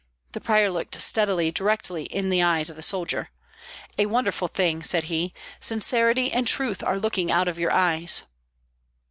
[0.31, 3.29] The prior looked steadily, directly in the eyes of the soldier.
[3.99, 8.23] "A wonderful thing!" said he; "sincerity and truth are looking out of your eyes."